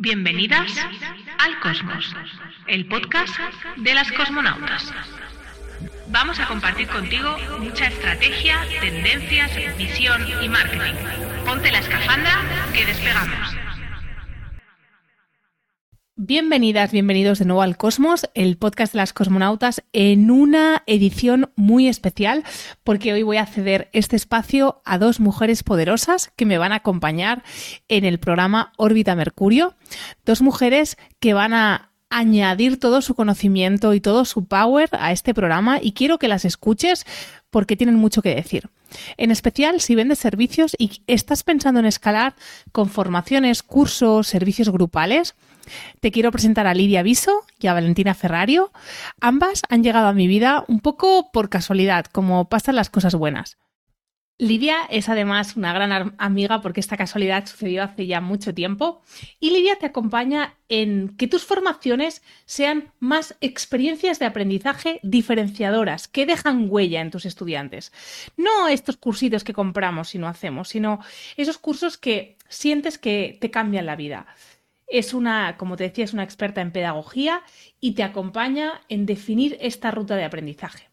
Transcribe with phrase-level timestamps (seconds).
[0.00, 0.70] Bienvenidas
[1.38, 2.14] al Cosmos,
[2.68, 3.36] el podcast
[3.78, 4.94] de las cosmonautas.
[6.06, 10.94] Vamos a compartir contigo mucha estrategia, tendencias, visión y marketing.
[11.44, 12.30] Ponte la escafanda
[12.72, 13.57] que despegamos.
[16.28, 21.88] Bienvenidas, bienvenidos de nuevo al Cosmos, el podcast de las cosmonautas, en una edición muy
[21.88, 22.44] especial,
[22.84, 26.76] porque hoy voy a ceder este espacio a dos mujeres poderosas que me van a
[26.76, 27.44] acompañar
[27.88, 29.74] en el programa Órbita Mercurio.
[30.26, 35.34] Dos mujeres que van a añadir todo su conocimiento y todo su power a este
[35.34, 37.06] programa y quiero que las escuches
[37.50, 38.68] porque tienen mucho que decir.
[39.16, 42.34] En especial si vendes servicios y estás pensando en escalar
[42.72, 45.34] con formaciones, cursos, servicios grupales,
[46.00, 48.72] te quiero presentar a Lidia Viso y a Valentina Ferrario.
[49.20, 53.58] Ambas han llegado a mi vida un poco por casualidad, como pasan las cosas buenas.
[54.40, 59.02] Lidia es además una gran amiga porque esta casualidad sucedió hace ya mucho tiempo
[59.40, 66.24] y Lidia te acompaña en que tus formaciones sean más experiencias de aprendizaje diferenciadoras, que
[66.24, 67.92] dejan huella en tus estudiantes.
[68.36, 71.00] No estos cursitos que compramos y no hacemos, sino
[71.36, 74.28] esos cursos que sientes que te cambian la vida.
[74.86, 77.42] Es una, como te decía, es una experta en pedagogía
[77.80, 80.88] y te acompaña en definir esta ruta de aprendizaje.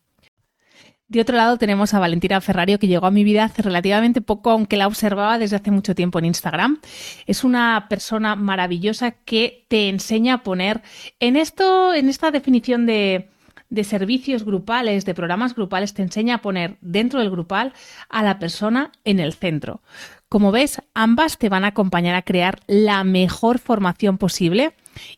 [1.08, 4.50] De otro lado tenemos a Valentina Ferrario que llegó a mi vida hace relativamente poco,
[4.50, 6.80] aunque la observaba desde hace mucho tiempo en Instagram.
[7.28, 10.82] Es una persona maravillosa que te enseña a poner
[11.20, 13.30] en esto, en esta definición de,
[13.70, 17.74] de servicios grupales, de programas grupales, te enseña a poner dentro del grupal
[18.10, 19.82] a la persona en el centro.
[20.28, 24.74] Como ves, ambas te van a acompañar a crear la mejor formación posible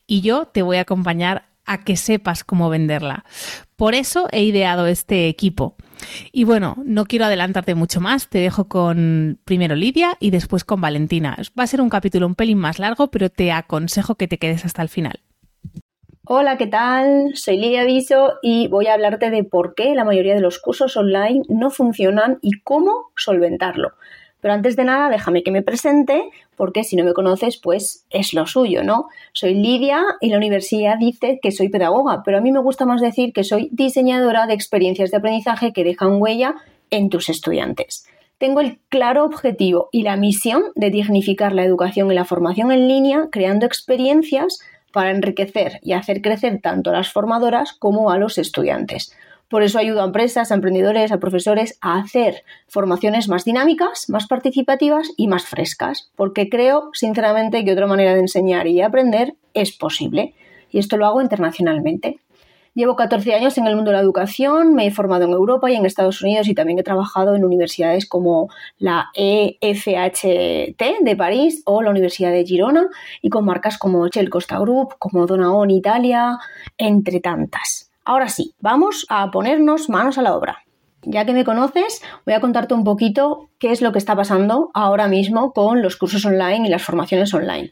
[0.06, 3.24] y yo te voy a acompañar a que sepas cómo venderla.
[3.76, 5.76] Por eso he ideado este equipo.
[6.32, 10.80] Y bueno, no quiero adelantarte mucho más, te dejo con primero Lidia y después con
[10.80, 11.36] Valentina.
[11.58, 14.64] Va a ser un capítulo un pelín más largo, pero te aconsejo que te quedes
[14.64, 15.20] hasta el final.
[16.30, 17.30] Hola, ¿qué tal?
[17.34, 20.96] Soy Lidia Viso y voy a hablarte de por qué la mayoría de los cursos
[20.96, 23.92] online no funcionan y cómo solventarlo.
[24.40, 26.22] Pero antes de nada, déjame que me presente,
[26.56, 29.08] porque si no me conoces, pues es lo suyo, ¿no?
[29.32, 33.00] Soy Lidia y la universidad dice que soy pedagoga, pero a mí me gusta más
[33.00, 36.54] decir que soy diseñadora de experiencias de aprendizaje que dejan huella
[36.90, 38.06] en tus estudiantes.
[38.38, 42.86] Tengo el claro objetivo y la misión de dignificar la educación y la formación en
[42.86, 44.60] línea, creando experiencias
[44.92, 49.12] para enriquecer y hacer crecer tanto a las formadoras como a los estudiantes.
[49.48, 54.26] Por eso ayudo a empresas, a emprendedores, a profesores a hacer formaciones más dinámicas, más
[54.26, 59.72] participativas y más frescas, porque creo sinceramente que otra manera de enseñar y aprender es
[59.72, 60.34] posible.
[60.70, 62.18] Y esto lo hago internacionalmente.
[62.74, 65.74] Llevo 14 años en el mundo de la educación, me he formado en Europa y
[65.74, 71.82] en Estados Unidos y también he trabajado en universidades como la EFHT de París o
[71.82, 72.86] la Universidad de Girona
[73.20, 76.38] y con marcas como Shell Costa Group, como Donaon Italia,
[76.76, 77.87] entre tantas.
[78.08, 80.64] Ahora sí, vamos a ponernos manos a la obra.
[81.02, 84.70] Ya que me conoces, voy a contarte un poquito qué es lo que está pasando
[84.72, 87.70] ahora mismo con los cursos online y las formaciones online.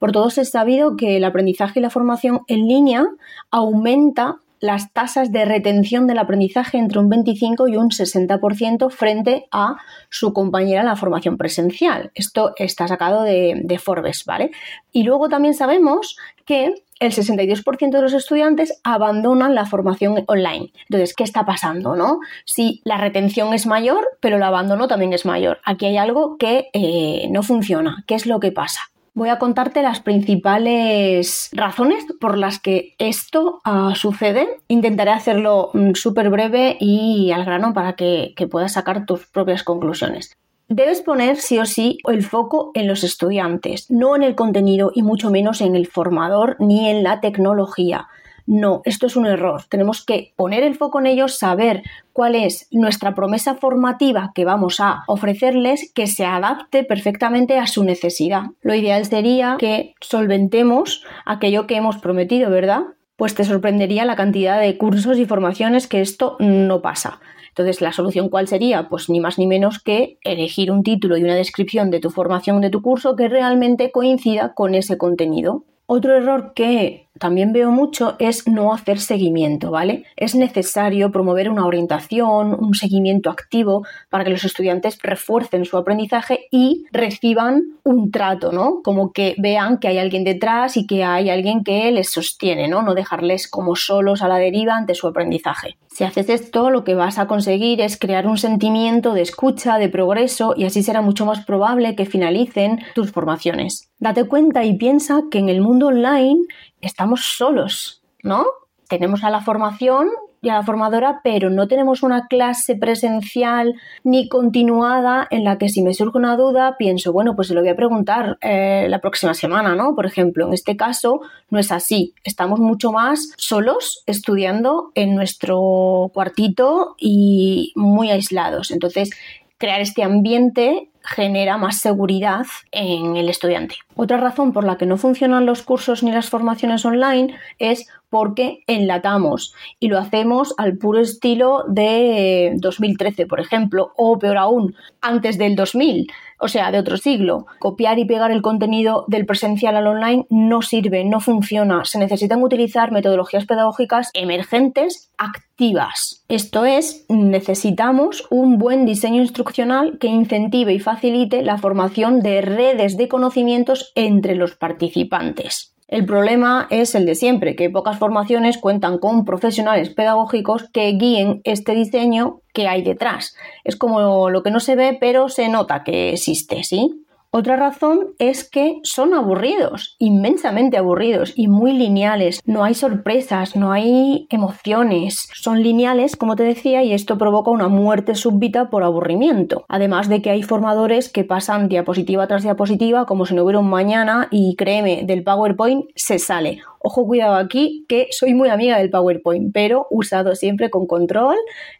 [0.00, 3.04] Por todos es sabido que el aprendizaje y la formación en línea
[3.52, 9.76] aumenta las tasas de retención del aprendizaje entre un 25 y un 60% frente a
[10.10, 12.10] su compañera en la formación presencial.
[12.14, 14.50] Esto está sacado de, Forbes, ¿vale?
[14.92, 20.72] Y luego también sabemos que el 62% de los estudiantes abandonan la formación online.
[20.88, 21.94] Entonces, ¿qué está pasando?
[21.94, 22.20] ¿no?
[22.44, 25.60] Si la retención es mayor, pero el abandono también es mayor.
[25.64, 28.04] Aquí hay algo que eh, no funciona.
[28.06, 28.80] ¿Qué es lo que pasa?
[29.16, 34.46] Voy a contarte las principales razones por las que esto ah, sucede.
[34.68, 40.36] Intentaré hacerlo mm, súper breve y al grano para que puedas sacar tus propias conclusiones.
[40.68, 45.02] Debes poner sí o sí el foco en los estudiantes, no en el contenido y
[45.02, 48.08] mucho menos en el formador ni en la tecnología.
[48.46, 49.64] No, esto es un error.
[49.68, 54.78] Tenemos que poner el foco en ellos, saber cuál es nuestra promesa formativa que vamos
[54.78, 58.44] a ofrecerles que se adapte perfectamente a su necesidad.
[58.62, 62.82] Lo ideal sería que solventemos aquello que hemos prometido, ¿verdad?
[63.16, 67.18] Pues te sorprendería la cantidad de cursos y formaciones que esto no pasa.
[67.48, 68.88] Entonces, ¿la solución cuál sería?
[68.90, 72.60] Pues ni más ni menos que elegir un título y una descripción de tu formación,
[72.60, 75.64] de tu curso, que realmente coincida con ese contenido.
[75.86, 80.04] Otro error que también veo mucho es no hacer seguimiento, ¿vale?
[80.16, 86.46] Es necesario promover una orientación, un seguimiento activo para que los estudiantes refuercen su aprendizaje
[86.50, 88.80] y reciban un trato, ¿no?
[88.82, 92.82] Como que vean que hay alguien detrás y que hay alguien que les sostiene, ¿no?
[92.82, 95.76] No dejarles como solos a la deriva ante su aprendizaje.
[95.88, 99.88] Si haces esto, lo que vas a conseguir es crear un sentimiento de escucha, de
[99.88, 103.90] progreso y así será mucho más probable que finalicen tus formaciones.
[103.98, 106.46] Date cuenta y piensa que en el mundo online
[106.80, 108.46] estamos solos, ¿no?
[108.88, 110.08] Tenemos a la formación
[110.42, 113.74] y a la formadora, pero no tenemos una clase presencial
[114.04, 117.60] ni continuada en la que si me surge una duda pienso, bueno, pues se lo
[117.60, 119.94] voy a preguntar eh, la próxima semana, ¿no?
[119.94, 121.20] Por ejemplo, en este caso
[121.50, 122.14] no es así.
[122.22, 128.70] Estamos mucho más solos estudiando en nuestro cuartito y muy aislados.
[128.70, 129.10] Entonces,
[129.58, 133.76] crear este ambiente genera más seguridad en el estudiante.
[133.94, 138.64] Otra razón por la que no funcionan los cursos ni las formaciones online es porque
[138.66, 145.36] enlatamos y lo hacemos al puro estilo de 2013, por ejemplo, o peor aún, antes
[145.36, 146.06] del 2000,
[146.40, 147.44] o sea, de otro siglo.
[147.58, 151.84] Copiar y pegar el contenido del presencial al online no sirve, no funciona.
[151.84, 156.24] Se necesitan utilizar metodologías pedagógicas emergentes activas.
[156.30, 162.96] Esto es, necesitamos un buen diseño instruccional que incentive y facilite la formación de redes
[162.96, 165.75] de conocimientos entre los participantes.
[165.88, 171.40] El problema es el de siempre, que pocas formaciones cuentan con profesionales pedagógicos que guíen
[171.44, 173.36] este diseño que hay detrás.
[173.62, 177.05] Es como lo que no se ve, pero se nota que existe, ¿sí?
[177.38, 182.40] Otra razón es que son aburridos, inmensamente aburridos y muy lineales.
[182.46, 185.28] No hay sorpresas, no hay emociones.
[185.34, 189.66] Son lineales, como te decía, y esto provoca una muerte súbita por aburrimiento.
[189.68, 193.68] Además de que hay formadores que pasan diapositiva tras diapositiva como si no hubiera un
[193.68, 196.62] mañana y créeme, del PowerPoint se sale.
[196.78, 201.36] Ojo, cuidado aquí, que soy muy amiga del PowerPoint, pero usado siempre con control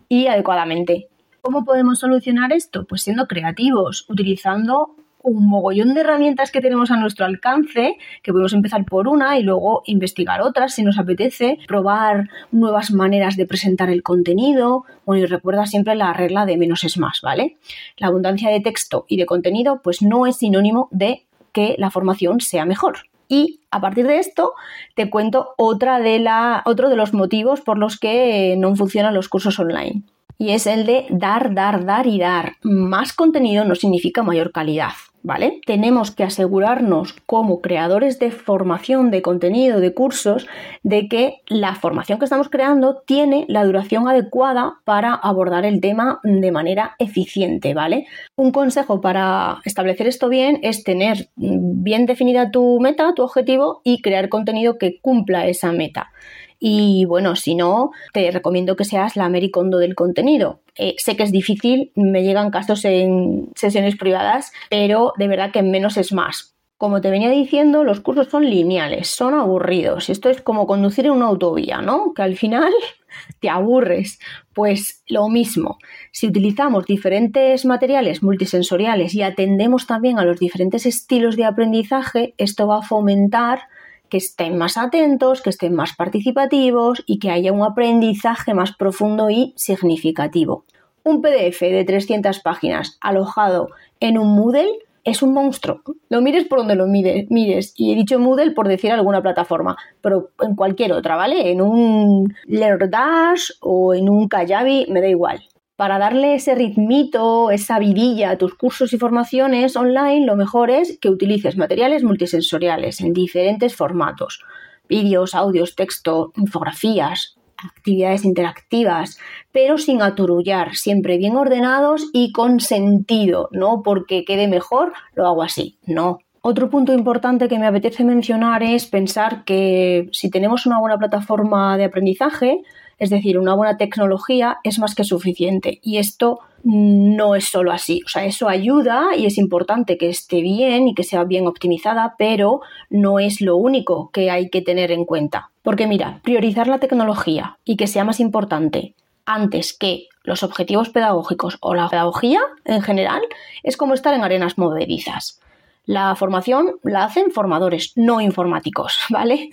[0.07, 1.09] y adecuadamente.
[1.41, 2.85] ¿Cómo podemos solucionar esto?
[2.85, 4.97] Pues siendo creativos, utilizando
[5.27, 9.43] un mogollón de herramientas que tenemos a nuestro alcance, que podemos empezar por una y
[9.43, 14.85] luego investigar otras si nos apetece, probar nuevas maneras de presentar el contenido.
[15.05, 17.57] Bueno, y recuerda siempre la regla de menos es más, ¿vale?
[17.97, 22.41] La abundancia de texto y de contenido, pues no es sinónimo de que la formación
[22.41, 22.99] sea mejor.
[23.29, 24.53] Y a partir de esto
[24.95, 29.29] te cuento otra de la, otro de los motivos por los que no funcionan los
[29.29, 30.03] cursos online.
[30.39, 32.57] Y es el de dar, dar, dar y dar.
[32.63, 34.93] Más contenido no significa mayor calidad.
[35.27, 35.61] ¿Vale?
[35.67, 40.47] Tenemos que asegurarnos como creadores de formación, de contenido, de cursos,
[40.85, 46.21] de que la formación que estamos creando tiene la duración adecuada para abordar el tema
[46.23, 48.07] de manera eficiente, ¿vale?
[48.37, 54.03] Un consejo para establecer esto bien es tener bien definida tu meta, tu objetivo y
[54.03, 56.13] crear contenido que cumpla esa meta.
[56.59, 60.61] Y bueno, si no, te recomiendo que seas la Americondo del contenido.
[60.75, 65.63] Eh, sé que es difícil, me llegan casos en sesiones privadas, pero de verdad que
[65.63, 66.55] menos es más.
[66.79, 70.11] Como te venía diciendo, los cursos son lineales, son aburridos.
[70.11, 72.13] Esto es como conducir en una autovía, ¿no?
[72.15, 72.73] Que al final
[73.41, 74.19] te aburres.
[74.53, 75.79] Pues lo mismo,
[76.13, 82.67] si utilizamos diferentes materiales multisensoriales y atendemos también a los diferentes estilos de aprendizaje, esto
[82.67, 83.61] va a fomentar
[84.09, 89.31] que estén más atentos, que estén más participativos y que haya un aprendizaje más profundo
[89.31, 90.65] y significativo.
[91.05, 93.69] Un PDF de 300 páginas alojado
[94.01, 94.69] en un Moodle
[95.05, 95.83] es un monstruo.
[96.09, 97.73] Lo mires por donde lo mires.
[97.77, 101.51] Y he dicho Moodle por decir alguna plataforma, pero en cualquier otra, ¿vale?
[101.51, 105.45] En un Lerdash o en un Kajabi, me da igual.
[105.77, 110.99] Para darle ese ritmito, esa vidilla a tus cursos y formaciones online, lo mejor es
[110.99, 114.43] que utilices materiales multisensoriales en diferentes formatos.
[114.89, 119.19] Vídeos, audios, texto, infografías, actividades interactivas,
[119.53, 125.43] pero sin aturullar, siempre bien ordenados y con sentido, no porque quede mejor, lo hago
[125.43, 126.21] así, no.
[126.49, 131.77] Otro punto importante que me apetece mencionar es pensar que si tenemos una buena plataforma
[131.77, 132.63] de aprendizaje,
[133.01, 138.01] es decir, una buena tecnología es más que suficiente y esto no es solo así.
[138.07, 142.15] O sea, eso ayuda y es importante que esté bien y que sea bien optimizada,
[142.17, 142.61] pero
[142.91, 145.51] no es lo único que hay que tener en cuenta.
[145.63, 151.59] Porque mira, priorizar la tecnología y que sea más importante antes que los objetivos pedagógicos
[151.61, 153.23] o la pedagogía en general
[153.65, 155.41] es como estar en arenas movedizas.
[155.87, 159.51] La formación la hacen formadores, no informáticos, ¿vale?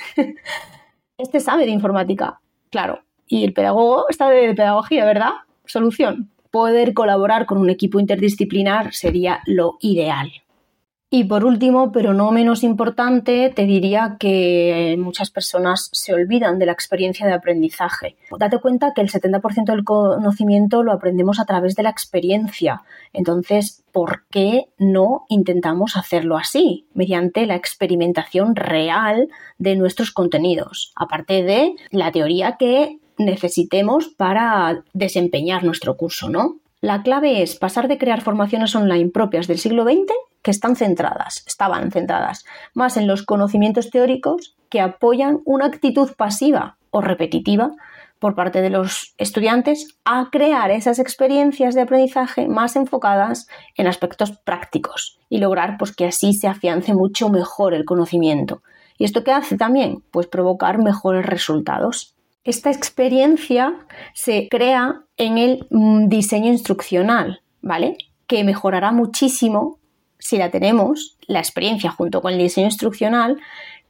[1.17, 5.31] Este sabe de informática, claro, y el pedagogo está de pedagogía, ¿verdad?
[5.65, 6.31] Solución.
[6.51, 10.31] Poder colaborar con un equipo interdisciplinar sería lo ideal.
[11.15, 16.65] Y por último, pero no menos importante, te diría que muchas personas se olvidan de
[16.65, 18.15] la experiencia de aprendizaje.
[18.39, 22.81] Date cuenta que el 70% del conocimiento lo aprendemos a través de la experiencia.
[23.13, 26.87] Entonces, ¿por qué no intentamos hacerlo así?
[26.95, 29.27] Mediante la experimentación real
[29.59, 30.93] de nuestros contenidos.
[30.95, 36.55] Aparte de la teoría que necesitemos para desempeñar nuestro curso, ¿no?
[36.81, 40.11] La clave es pasar de crear formaciones online propias del siglo XX
[40.43, 46.77] que están centradas, estaban centradas más en los conocimientos teóricos que apoyan una actitud pasiva
[46.91, 47.71] o repetitiva
[48.19, 54.31] por parte de los estudiantes a crear esas experiencias de aprendizaje más enfocadas en aspectos
[54.31, 58.61] prácticos y lograr pues, que así se afiance mucho mejor el conocimiento.
[58.97, 60.03] ¿Y esto qué hace también?
[60.11, 62.15] Pues provocar mejores resultados.
[62.45, 63.73] Esta experiencia
[64.13, 67.97] se crea en el mm, diseño instruccional, ¿vale?
[68.27, 69.79] Que mejorará muchísimo
[70.23, 73.37] si la tenemos, la experiencia junto con el diseño instruccional,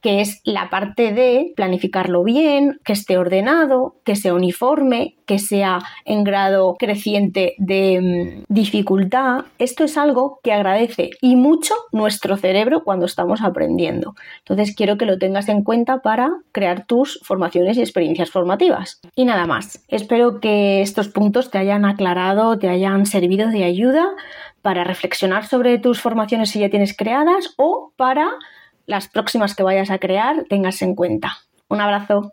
[0.04, 5.78] que es la parte de planificarlo bien, que esté ordenado, que sea uniforme, que sea
[6.04, 9.46] en grado creciente de mm, dificultad.
[9.58, 14.14] Esto es algo que agradece y mucho nuestro cerebro cuando estamos aprendiendo.
[14.40, 19.00] Entonces quiero que lo tengas en cuenta para crear tus formaciones y experiencias formativas.
[19.16, 19.82] Y nada más.
[19.88, 24.06] Espero que estos puntos te hayan aclarado, te hayan servido de ayuda
[24.64, 28.26] para reflexionar sobre tus formaciones si ya tienes creadas o para
[28.86, 31.36] las próximas que vayas a crear tengas en cuenta.
[31.68, 32.32] Un abrazo.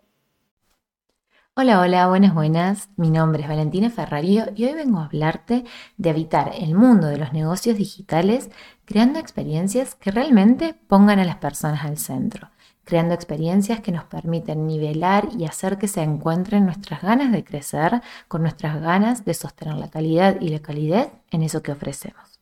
[1.54, 2.88] Hola, hola, buenas, buenas.
[2.96, 5.64] Mi nombre es Valentina Ferrario y hoy vengo a hablarte
[5.98, 8.50] de habitar el mundo de los negocios digitales
[8.86, 12.48] creando experiencias que realmente pongan a las personas al centro,
[12.84, 18.02] creando experiencias que nos permiten nivelar y hacer que se encuentren nuestras ganas de crecer
[18.28, 22.40] con nuestras ganas de sostener la calidad y la calidez en eso que ofrecemos.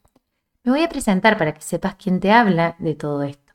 [0.63, 3.53] Me voy a presentar para que sepas quién te habla de todo esto.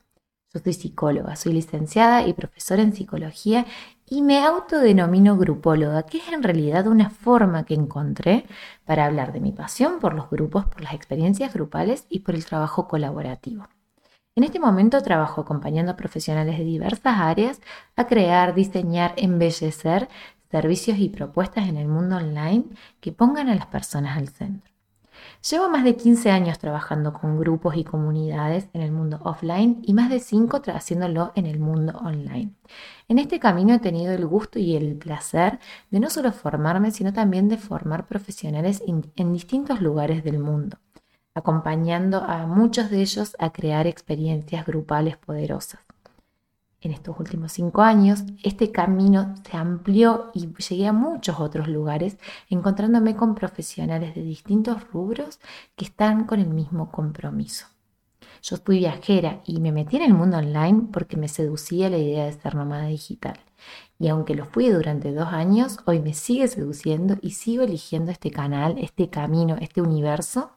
[0.52, 3.66] Yo soy psicóloga, soy licenciada y profesora en psicología
[4.06, 8.46] y me autodenomino grupóloga, que es en realidad una forma que encontré
[8.84, 12.44] para hablar de mi pasión por los grupos, por las experiencias grupales y por el
[12.44, 13.66] trabajo colaborativo.
[14.38, 17.62] En este momento trabajo acompañando a profesionales de diversas áreas
[17.96, 20.10] a crear, diseñar, embellecer
[20.50, 22.66] servicios y propuestas en el mundo online
[23.00, 24.70] que pongan a las personas al centro.
[25.50, 29.94] Llevo más de 15 años trabajando con grupos y comunidades en el mundo offline y
[29.94, 32.50] más de 5 haciéndolo en el mundo online.
[33.08, 37.14] En este camino he tenido el gusto y el placer de no solo formarme, sino
[37.14, 40.76] también de formar profesionales en distintos lugares del mundo,
[41.36, 45.80] acompañando a muchos de ellos a crear experiencias grupales poderosas
[46.86, 52.16] en estos últimos cinco años, este camino se amplió y llegué a muchos otros lugares,
[52.48, 55.40] encontrándome con profesionales de distintos rubros
[55.74, 57.66] que están con el mismo compromiso.
[58.42, 62.26] Yo fui viajera y me metí en el mundo online porque me seducía la idea
[62.26, 63.38] de ser nómada digital.
[63.98, 68.30] Y aunque lo fui durante dos años, hoy me sigue seduciendo y sigo eligiendo este
[68.30, 70.50] canal, este camino, este universo,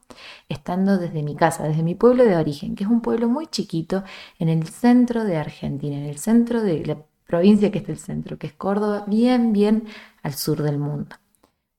[0.48, 4.04] estando desde mi casa, desde mi pueblo de origen, que es un pueblo muy chiquito
[4.38, 8.38] en el centro de Argentina, en el centro de la provincia que está el centro,
[8.38, 9.84] que es Córdoba, bien, bien
[10.22, 11.16] al sur del mundo.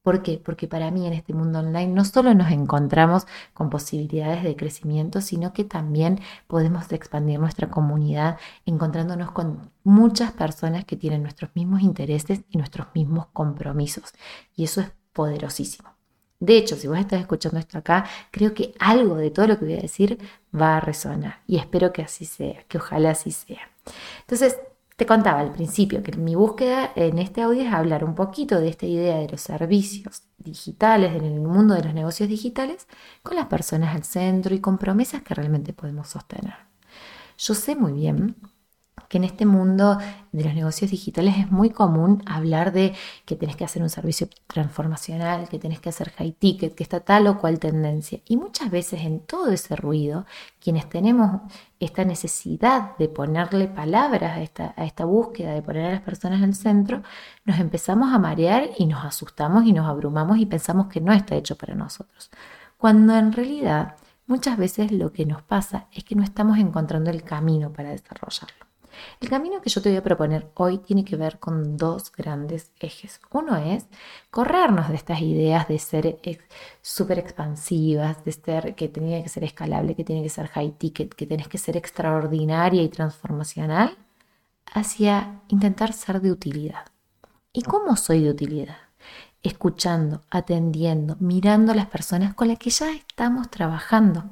[0.03, 0.41] ¿Por qué?
[0.43, 5.21] Porque para mí en este mundo online no solo nos encontramos con posibilidades de crecimiento,
[5.21, 11.81] sino que también podemos expandir nuestra comunidad encontrándonos con muchas personas que tienen nuestros mismos
[11.81, 14.13] intereses y nuestros mismos compromisos.
[14.55, 15.89] Y eso es poderosísimo.
[16.39, 19.65] De hecho, si vos estás escuchando esto acá, creo que algo de todo lo que
[19.65, 20.17] voy a decir
[20.59, 23.69] va a resonar y espero que así sea, que ojalá así sea.
[24.21, 24.57] Entonces,
[25.01, 28.69] te contaba al principio que mi búsqueda en este audio es hablar un poquito de
[28.69, 32.85] esta idea de los servicios digitales, en el mundo de los negocios digitales,
[33.23, 36.53] con las personas al centro y con promesas que realmente podemos sostener.
[37.35, 38.35] Yo sé muy bien
[39.11, 39.97] que en este mundo
[40.31, 42.93] de los negocios digitales es muy común hablar de
[43.25, 47.01] que tenés que hacer un servicio transformacional, que tenés que hacer high ticket, que está
[47.01, 48.21] tal o cual tendencia.
[48.25, 50.25] Y muchas veces en todo ese ruido,
[50.61, 51.41] quienes tenemos
[51.77, 54.37] esta necesidad de ponerle palabras
[54.77, 57.03] a esta, búsqueda, de poner a las personas al centro,
[57.43, 61.35] nos empezamos a marear y nos asustamos y nos abrumamos y pensamos que no está
[61.35, 62.31] hecho para nosotros.
[62.77, 67.23] Cuando en realidad muchas veces lo que nos pasa es que no estamos encontrando el
[67.23, 68.70] camino para desarrollarlo.
[69.19, 72.71] El camino que yo te voy a proponer hoy tiene que ver con dos grandes
[72.79, 73.19] ejes.
[73.31, 73.85] Uno es
[74.29, 76.19] corrernos de estas ideas de ser
[76.81, 81.13] súper expansivas, de ser que tiene que ser escalable, que tiene que ser high ticket,
[81.13, 83.97] que tienes que ser extraordinaria y transformacional,
[84.73, 86.85] hacia intentar ser de utilidad.
[87.53, 88.77] ¿Y cómo soy de utilidad?
[89.43, 94.25] Escuchando, atendiendo, mirando a las personas con las que ya estamos trabajando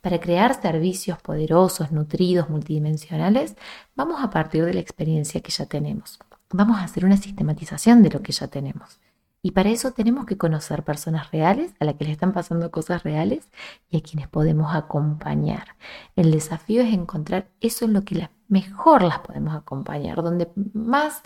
[0.00, 3.56] Para crear servicios poderosos, nutridos, multidimensionales,
[3.94, 6.18] vamos a partir de la experiencia que ya tenemos.
[6.50, 9.00] Vamos a hacer una sistematización de lo que ya tenemos.
[9.46, 13.04] Y para eso tenemos que conocer personas reales a las que le están pasando cosas
[13.04, 13.48] reales
[13.88, 15.76] y a quienes podemos acompañar.
[16.16, 21.22] El desafío es encontrar eso en lo que mejor las podemos acompañar, donde más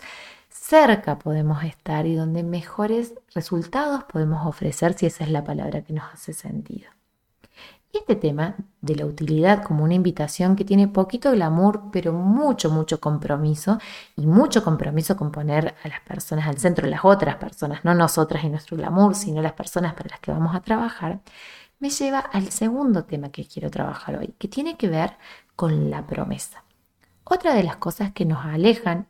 [0.49, 5.93] cerca podemos estar y donde mejores resultados podemos ofrecer si esa es la palabra que
[5.93, 6.91] nos hace sentido.
[7.93, 13.01] Este tema de la utilidad como una invitación que tiene poquito glamour, pero mucho, mucho
[13.01, 13.79] compromiso
[14.15, 18.45] y mucho compromiso con poner a las personas al centro, las otras personas, no nosotras
[18.45, 21.19] y nuestro glamour, sino las personas para las que vamos a trabajar,
[21.79, 25.17] me lleva al segundo tema que quiero trabajar hoy, que tiene que ver
[25.55, 26.63] con la promesa.
[27.33, 29.07] Otra de las cosas que nos alejan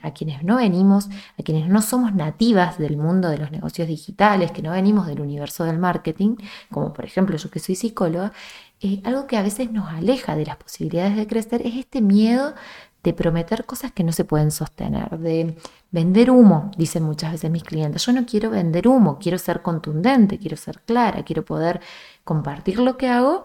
[0.00, 4.52] a quienes no venimos, a quienes no somos nativas del mundo de los negocios digitales,
[4.52, 6.36] que no venimos del universo del marketing,
[6.72, 8.32] como por ejemplo yo que soy psicóloga,
[8.80, 12.54] eh, algo que a veces nos aleja de las posibilidades de crecer es este miedo
[13.02, 15.54] de prometer cosas que no se pueden sostener, de
[15.90, 18.02] vender humo, dicen muchas veces mis clientes.
[18.06, 21.82] Yo no quiero vender humo, quiero ser contundente, quiero ser clara, quiero poder
[22.24, 23.44] compartir lo que hago,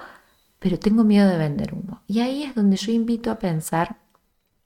[0.60, 2.04] pero tengo miedo de vender humo.
[2.08, 3.98] Y ahí es donde yo invito a pensar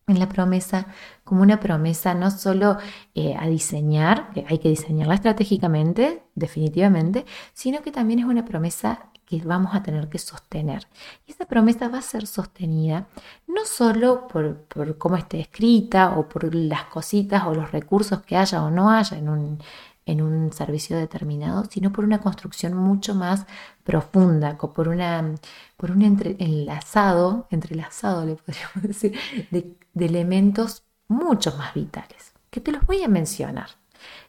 [0.07, 0.87] en la promesa
[1.25, 2.77] como una promesa no solo
[3.13, 9.09] eh, a diseñar, que hay que diseñarla estratégicamente, definitivamente, sino que también es una promesa
[9.25, 10.87] que vamos a tener que sostener.
[11.27, 13.07] Y esa promesa va a ser sostenida
[13.45, 18.37] no solo por, por cómo esté escrita o por las cositas o los recursos que
[18.37, 19.59] haya o no haya en un,
[20.07, 23.45] en un servicio determinado, sino por una construcción mucho más
[23.83, 25.35] profunda, por, una,
[25.75, 29.15] por un enlazado, entrelazado, le podríamos decir,
[29.51, 33.69] de, de elementos mucho más vitales, que te los voy a mencionar,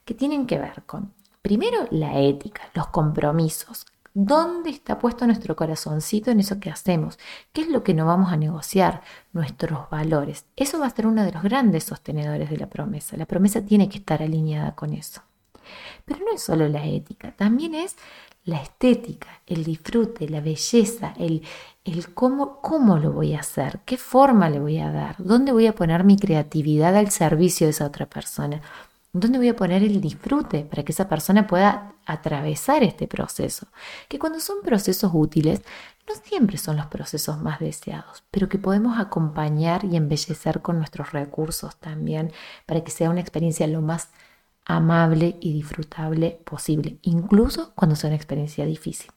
[0.05, 3.87] que tienen que ver con, primero, la ética, los compromisos,
[4.21, 7.21] ¿Dónde está puesto nuestro corazoncito en eso que hacemos?
[7.53, 9.03] ¿Qué es lo que no vamos a negociar?
[9.33, 10.45] Nuestros valores.
[10.57, 13.17] Eso va a ser uno de los grandes sostenedores de la promesa.
[13.17, 15.23] La promesa tiene que estar alineada con eso.
[16.09, 17.97] Pero no es solo la ética, también es
[18.45, 21.43] la estética, el disfrute, la belleza, el,
[21.85, 25.67] el cómo, cómo lo voy a hacer, qué forma le voy a dar, dónde voy
[25.67, 28.63] a poner mi creatividad al servicio de esa otra persona,
[29.13, 33.67] dónde voy a poner el disfrute para que esa persona pueda atravesar este proceso.
[34.09, 35.61] Que cuando son procesos útiles,
[36.09, 41.13] no siempre son los procesos más deseados, pero que podemos acompañar y embellecer con nuestros
[41.13, 42.33] recursos también
[42.65, 44.09] para que sea una experiencia lo más
[44.69, 49.11] amable y disfrutable posible, incluso cuando sea una experiencia difícil.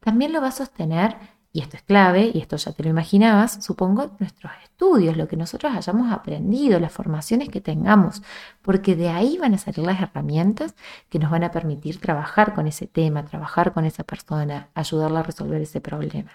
[0.00, 1.16] También lo va a sostener,
[1.52, 5.36] y esto es clave, y esto ya te lo imaginabas, supongo, nuestros estudios, lo que
[5.36, 8.22] nosotros hayamos aprendido, las formaciones que tengamos,
[8.62, 10.74] porque de ahí van a salir las herramientas
[11.10, 15.24] que nos van a permitir trabajar con ese tema, trabajar con esa persona, ayudarla a
[15.24, 16.30] resolver ese problema.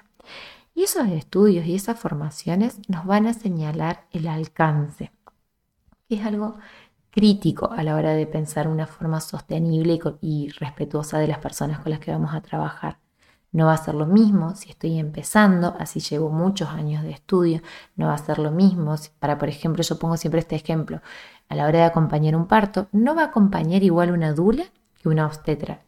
[0.75, 5.11] Y esos estudios y esas formaciones nos van a señalar el alcance,
[6.07, 6.57] que es algo
[7.13, 11.91] crítico a la hora de pensar una forma sostenible y, respetuosa de las personas con
[11.91, 12.97] las que vamos a trabajar.
[13.51, 17.61] No va a ser lo mismo si estoy empezando, así llevo muchos años de estudio,
[17.95, 21.01] no va a ser lo mismo para, por ejemplo, yo pongo siempre este ejemplo,
[21.49, 24.63] a la hora de acompañar un parto, no va a acompañar igual una dula
[24.99, 25.83] que una obstetra.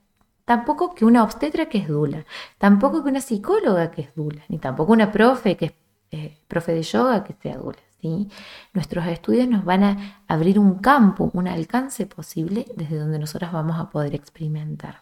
[0.45, 2.23] Tampoco que una obstetra que es dula,
[2.59, 5.73] tampoco que una psicóloga que es dula, ni tampoco una profe que es
[6.11, 7.79] eh, profe de yoga que sea dula.
[8.73, 13.79] Nuestros estudios nos van a abrir un campo, un alcance posible desde donde nosotros vamos
[13.79, 15.01] a poder experimentar.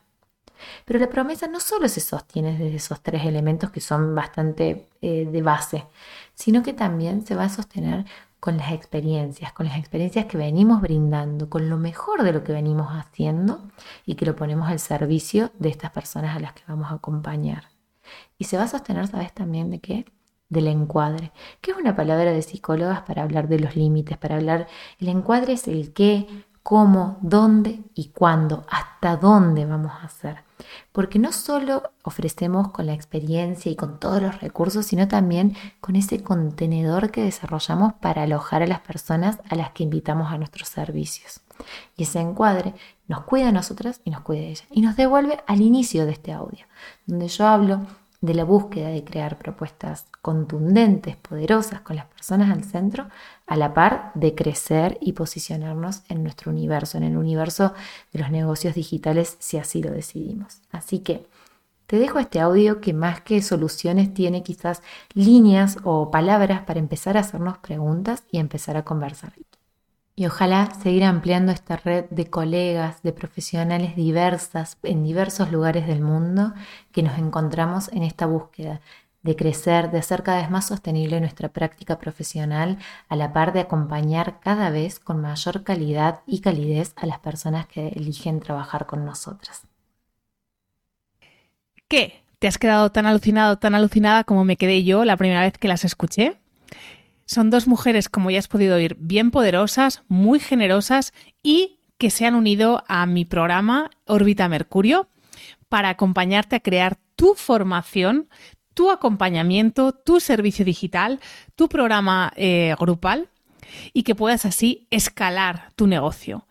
[0.86, 5.28] Pero la promesa no solo se sostiene desde esos tres elementos que son bastante eh,
[5.30, 5.86] de base,
[6.34, 8.06] sino que también se va a sostener
[8.40, 12.52] con las experiencias, con las experiencias que venimos brindando, con lo mejor de lo que
[12.52, 13.62] venimos haciendo
[14.06, 17.70] y que lo ponemos al servicio de estas personas a las que vamos a acompañar.
[18.38, 20.06] Y se va a sostener, ¿sabes también de qué?
[20.54, 24.68] Del encuadre, que es una palabra de psicólogas para hablar de los límites, para hablar,
[25.00, 30.38] el encuadre es el qué, cómo, dónde y cuándo, hasta dónde vamos a hacer.
[30.94, 35.98] Porque no solo ofrecemos con la experiencia y con todos los recursos, sino también con
[35.98, 40.70] ese contenedor que desarrollamos para alojar a las personas a las que invitamos a nuestros
[40.70, 41.42] servicios.
[41.98, 42.74] Y ese encuadre
[43.08, 44.66] nos cuida a nosotras y nos cuida a ella.
[44.72, 46.66] Y nos devuelve al inicio de este audio,
[47.06, 47.86] donde yo hablo
[48.24, 53.10] de la búsqueda de crear propuestas contundentes, poderosas, con las personas al centro,
[53.46, 57.74] a la par de crecer y posicionarnos en nuestro universo, en el universo
[58.14, 60.62] de los negocios digitales, si así lo decidimos.
[60.72, 61.28] Así que
[61.86, 64.82] te dejo este audio que más que soluciones tiene quizás
[65.14, 69.34] líneas o palabras para empezar a hacernos preguntas y empezar a conversar.
[70.16, 76.02] Y ojalá seguir ampliando esta red de colegas, de profesionales diversas en diversos lugares del
[76.02, 76.54] mundo
[76.92, 78.80] que nos encontramos en esta búsqueda
[79.24, 83.62] de crecer, de hacer cada vez más sostenible nuestra práctica profesional, a la par de
[83.62, 89.06] acompañar cada vez con mayor calidad y calidez a las personas que eligen trabajar con
[89.06, 89.66] nosotras.
[91.88, 92.22] ¿Qué?
[92.40, 95.70] ¿Te has quedado tan alucinado, tan alucinada como me quedé yo la primera vez que
[95.70, 96.38] las escuché?
[97.26, 102.26] Son dos mujeres, como ya has podido oír, bien poderosas, muy generosas y que se
[102.26, 105.08] han unido a mi programa Órbita Mercurio
[105.70, 108.30] para acompañarte a crear tu formación,
[108.74, 111.20] tu acompañamiento, tu servicio digital,
[111.56, 113.30] tu programa eh, grupal
[113.94, 116.48] y que puedas así escalar tu negocio.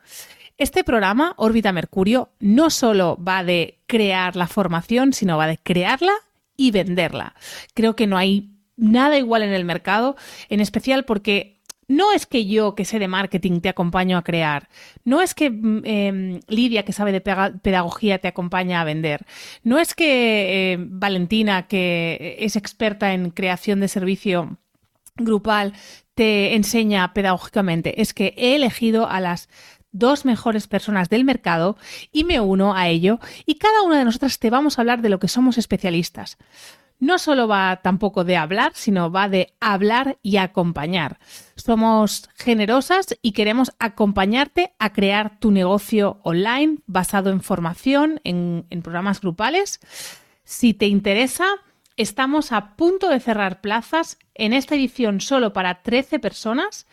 [0.58, 6.12] Este programa, Órbita Mercurio, no solo va de crear la formación, sino va de crearla
[6.56, 7.34] y venderla.
[7.74, 10.16] Creo que no hay nada igual en el mercado,
[10.48, 14.68] en especial porque no es que yo, que sé de marketing, te acompaño a crear.
[15.04, 19.26] No es que mm, em, Lidia, que sabe de pedagogía, te acompaña a vender.
[19.62, 24.58] No es que eh, Valentina, que es experta en creación de servicio
[25.16, 25.74] grupal,
[26.14, 28.00] te enseña pedagógicamente.
[28.00, 29.48] Es que he elegido a las
[29.92, 31.76] dos mejores personas del mercado
[32.12, 35.10] y me uno a ello y cada una de nosotras te vamos a hablar de
[35.10, 36.38] lo que somos especialistas
[37.02, 41.18] no solo va tampoco de hablar, sino va de hablar y acompañar.
[41.56, 49.20] Somos generosas y queremos acompañarte a crear tu negocio online basado en formación, en, programas
[49.20, 49.80] grupales.
[50.44, 51.48] Si te interesa,
[51.96, 56.86] estamos a punto de cerrar plazas en esta edición solo para 13 personas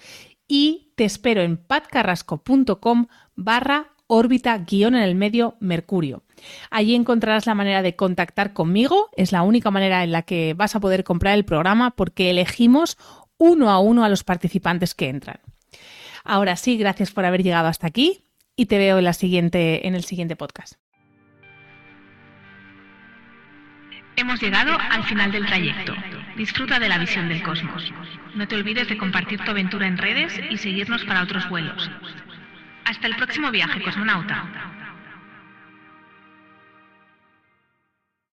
[0.47, 6.23] y te espero en patcarrasco.com barra órbita guion en el medio Mercurio.
[6.71, 10.75] Allí encontrarás la manera de contactar conmigo, es la única manera en la que vas
[10.75, 12.97] a poder comprar el programa porque elegimos
[13.37, 15.39] uno a uno a los participantes que entran.
[16.23, 19.95] Ahora sí, gracias por haber llegado hasta aquí y te veo en, la siguiente, en
[19.95, 20.73] el siguiente podcast.
[24.15, 25.93] Hemos llegado al final del trayecto.
[26.35, 27.93] Disfruta de la visión del cosmos.
[28.35, 31.89] No te olvides de compartir tu aventura en redes y seguirnos para otros vuelos.
[32.89, 34.45] Hasta el próximo viaje, cosmonauta.